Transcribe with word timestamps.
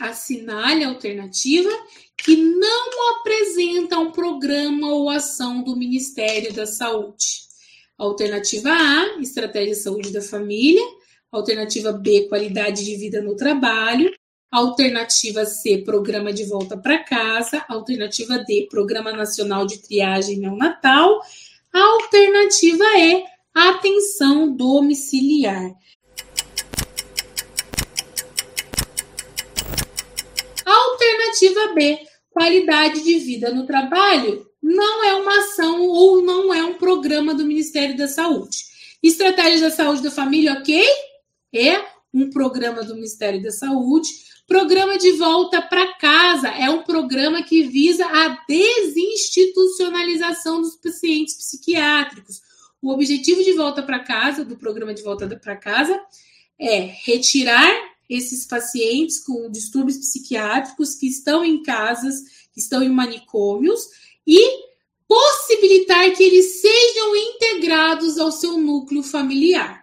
Assinale 0.00 0.84
a 0.84 0.88
alternativa 0.88 1.70
que 2.16 2.36
não 2.36 3.10
apresenta 3.18 3.98
um 3.98 4.12
programa 4.12 4.88
ou 4.88 5.10
ação 5.10 5.62
do 5.62 5.76
Ministério 5.76 6.52
da 6.52 6.66
Saúde. 6.66 7.42
Alternativa 7.98 8.70
A, 8.70 9.20
estratégia 9.20 9.74
de 9.74 9.80
saúde 9.80 10.12
da 10.12 10.22
família. 10.22 10.82
Alternativa 11.30 11.92
B, 11.92 12.26
qualidade 12.28 12.84
de 12.84 12.96
vida 12.96 13.20
no 13.20 13.36
trabalho. 13.36 14.12
Alternativa 14.50 15.46
C, 15.46 15.78
programa 15.78 16.32
de 16.32 16.44
volta 16.44 16.76
para 16.76 17.02
casa. 17.02 17.64
Alternativa 17.68 18.38
D, 18.38 18.68
programa 18.70 19.12
nacional 19.12 19.66
de 19.66 19.78
triagem 19.78 20.38
neonatal. 20.38 21.20
Alternativa 21.72 22.84
E, 22.98 23.24
atenção 23.54 24.54
domiciliar. 24.54 25.72
Alternativa 31.32 31.72
B, 31.74 31.98
qualidade 32.30 33.02
de 33.02 33.18
vida 33.18 33.52
no 33.52 33.66
trabalho 33.66 34.46
não 34.62 35.04
é 35.04 35.14
uma 35.14 35.38
ação 35.38 35.88
ou 35.88 36.22
não 36.22 36.52
é 36.52 36.62
um 36.62 36.74
programa 36.74 37.34
do 37.34 37.46
Ministério 37.46 37.96
da 37.96 38.06
Saúde. 38.06 38.66
Estratégia 39.02 39.62
da 39.62 39.70
Saúde 39.70 40.02
da 40.02 40.10
Família, 40.10 40.52
ok? 40.52 40.84
É 41.54 41.82
um 42.12 42.28
programa 42.28 42.84
do 42.84 42.94
Ministério 42.94 43.42
da 43.42 43.50
Saúde. 43.50 44.10
Programa 44.46 44.98
de 44.98 45.12
volta 45.12 45.62
para 45.62 45.94
casa 45.94 46.48
é 46.48 46.68
um 46.68 46.82
programa 46.82 47.42
que 47.42 47.62
visa 47.62 48.04
a 48.06 48.44
desinstitucionalização 48.46 50.60
dos 50.60 50.76
pacientes 50.76 51.34
psiquiátricos. 51.34 52.42
O 52.80 52.92
objetivo 52.92 53.42
de 53.42 53.54
volta 53.54 53.82
para 53.82 54.00
casa, 54.00 54.44
do 54.44 54.56
programa 54.56 54.92
de 54.92 55.02
volta 55.02 55.26
para 55.36 55.56
casa, 55.56 55.98
é 56.60 56.80
retirar 57.04 57.91
esses 58.12 58.44
pacientes 58.44 59.18
com 59.18 59.50
distúrbios 59.50 59.96
psiquiátricos 59.96 60.94
que 60.94 61.06
estão 61.06 61.44
em 61.44 61.62
casas, 61.62 62.20
que 62.52 62.60
estão 62.60 62.82
em 62.82 62.90
manicômios, 62.90 63.88
e 64.26 64.40
possibilitar 65.08 66.10
que 66.12 66.22
eles 66.22 66.60
sejam 66.60 67.16
integrados 67.16 68.18
ao 68.18 68.30
seu 68.30 68.58
núcleo 68.58 69.02
familiar. 69.02 69.82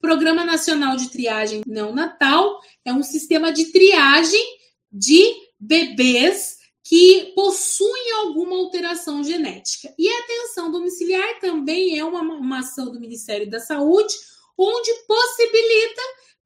Programa 0.00 0.44
Nacional 0.44 0.96
de 0.96 1.08
Triagem 1.08 1.62
Neonatal 1.66 2.60
é 2.84 2.92
um 2.92 3.02
sistema 3.02 3.52
de 3.52 3.66
triagem 3.66 4.58
de 4.90 5.34
bebês 5.58 6.58
que 6.82 7.32
possuem 7.34 8.12
alguma 8.22 8.56
alteração 8.56 9.22
genética. 9.22 9.92
E 9.98 10.08
a 10.08 10.18
atenção 10.20 10.70
domiciliar 10.70 11.38
também 11.40 11.98
é 11.98 12.04
uma, 12.04 12.22
uma 12.22 12.60
ação 12.60 12.90
do 12.90 13.00
Ministério 13.00 13.48
da 13.50 13.60
Saúde, 13.60 14.14
onde 14.56 14.90
possibilita 15.06 16.02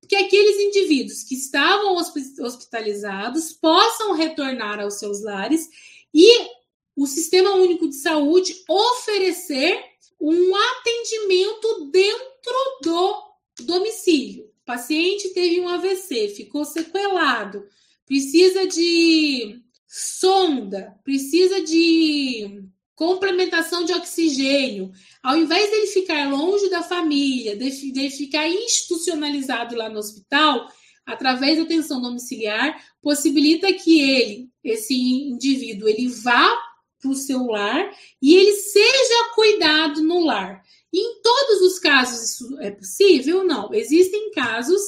que 0.09 0.17
aqueles 0.17 0.59
indivíduos 0.59 1.23
que 1.23 1.35
estavam 1.35 1.97
hospitalizados 1.97 3.53
possam 3.53 4.15
retornar 4.15 4.81
aos 4.81 4.99
seus 4.99 5.23
lares 5.23 5.69
e 6.13 6.49
o 6.97 7.07
Sistema 7.07 7.55
Único 7.55 7.89
de 7.89 7.97
Saúde 7.97 8.55
oferecer 8.69 9.83
um 10.21 10.55
atendimento 10.55 11.91
dentro 11.91 12.79
do 12.83 13.23
domicílio. 13.61 14.45
O 14.45 14.65
paciente 14.65 15.31
teve 15.31 15.61
um 15.61 15.69
AVC, 15.69 16.29
ficou 16.29 16.65
sequelado, 16.65 17.65
precisa 18.07 18.67
de 18.67 19.61
sonda, 19.87 20.95
precisa 21.03 21.61
de 21.63 22.63
complementação 22.95 23.85
de 23.85 23.93
oxigênio. 23.93 24.93
Ao 25.23 25.37
invés 25.37 25.71
dele 25.71 25.87
ficar 25.89 26.31
longe 26.31 26.62
da 26.83 26.89
família, 26.89 27.57
de, 27.57 28.11
ficar 28.11 28.49
institucionalizado 28.49 29.77
lá 29.77 29.89
no 29.89 29.99
hospital, 29.99 30.69
através 31.07 31.57
da 31.57 31.63
atenção 31.63 32.01
domiciliar, 32.01 32.77
possibilita 33.01 33.73
que 33.73 34.01
ele, 34.01 34.51
esse 34.63 34.95
indivíduo, 34.95 35.89
ele 35.89 36.09
vá 36.09 36.59
para 37.01 37.11
o 37.11 37.15
seu 37.15 37.47
lar 37.47 37.91
e 38.21 38.37
ele 38.37 38.53
seja 38.53 39.31
cuidado 39.35 40.03
no 40.03 40.25
lar. 40.25 40.63
E 40.93 41.01
em 41.01 41.23
todos 41.23 41.63
os 41.63 41.79
casos 41.79 42.31
isso 42.31 42.59
é 42.61 42.71
possível? 42.71 43.45
Não. 43.45 43.73
Existem 43.73 44.31
casos 44.31 44.81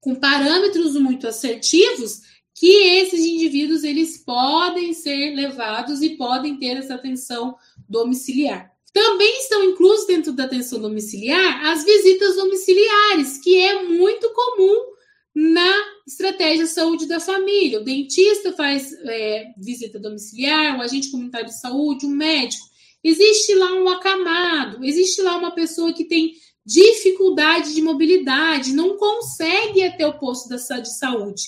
com 0.00 0.14
parâmetros 0.14 0.94
muito 0.94 1.26
assertivos 1.26 2.20
que 2.54 2.66
esses 2.66 3.20
indivíduos 3.20 3.82
eles 3.82 4.18
podem 4.18 4.94
ser 4.94 5.34
levados 5.34 6.02
e 6.02 6.16
podem 6.16 6.58
ter 6.58 6.76
essa 6.76 6.94
atenção 6.94 7.56
domiciliar. 7.88 8.75
Também 8.96 9.40
estão 9.40 9.62
inclusos 9.62 10.06
dentro 10.06 10.32
da 10.32 10.44
atenção 10.44 10.80
domiciliar 10.80 11.66
as 11.66 11.84
visitas 11.84 12.34
domiciliares, 12.34 13.36
que 13.36 13.54
é 13.58 13.82
muito 13.82 14.32
comum 14.32 14.86
na 15.34 15.70
estratégia 16.06 16.66
saúde 16.66 17.04
da 17.04 17.20
família. 17.20 17.78
O 17.78 17.84
dentista 17.84 18.54
faz 18.54 18.94
é, 19.04 19.52
visita 19.58 19.98
domiciliar, 19.98 20.78
o 20.78 20.80
agente 20.80 21.10
comunitário 21.10 21.48
de 21.48 21.60
saúde, 21.60 22.06
o 22.06 22.08
médico. 22.08 22.64
Existe 23.04 23.54
lá 23.54 23.74
um 23.74 23.86
acamado, 23.86 24.82
existe 24.82 25.20
lá 25.20 25.36
uma 25.36 25.50
pessoa 25.50 25.92
que 25.92 26.04
tem 26.04 26.32
dificuldade 26.64 27.74
de 27.74 27.82
mobilidade, 27.82 28.72
não 28.72 28.96
consegue 28.96 29.80
ir 29.80 29.88
até 29.88 30.06
o 30.06 30.18
posto 30.18 30.48
da, 30.48 30.56
de 30.56 30.96
saúde. 30.96 31.42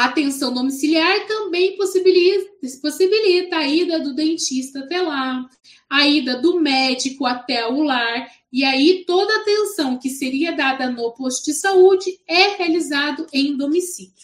A 0.00 0.06
atenção 0.06 0.54
domiciliar 0.54 1.26
também 1.26 1.76
possibilita, 1.76 2.50
possibilita 2.80 3.56
a 3.56 3.68
ida 3.68 4.00
do 4.00 4.14
dentista 4.14 4.78
até 4.78 5.02
lá, 5.02 5.44
a 5.90 6.06
ida 6.06 6.40
do 6.40 6.58
médico 6.58 7.26
até 7.26 7.68
o 7.68 7.82
lar 7.82 8.26
e 8.50 8.64
aí 8.64 9.04
toda 9.06 9.30
a 9.30 9.40
atenção 9.42 9.98
que 9.98 10.08
seria 10.08 10.56
dada 10.56 10.88
no 10.88 11.12
posto 11.12 11.44
de 11.44 11.52
saúde 11.52 12.18
é 12.26 12.56
realizado 12.56 13.26
em 13.30 13.54
domicílio. 13.54 14.14